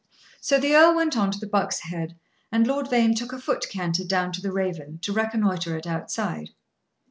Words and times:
So 0.39 0.57
the 0.59 0.75
earl 0.75 0.95
went 0.95 1.15
on 1.15 1.29
to 1.29 1.39
the 1.39 1.45
Buck's 1.45 1.81
Head, 1.81 2.15
and 2.51 2.65
Lord 2.65 2.89
Vane 2.89 3.13
took 3.13 3.31
a 3.33 3.39
foot 3.39 3.69
canter 3.69 4.03
down 4.03 4.31
to 4.31 4.41
the 4.41 4.51
Raven, 4.51 4.97
to 5.03 5.13
reconnoiter 5.13 5.77
it 5.77 5.85
outside. 5.85 6.49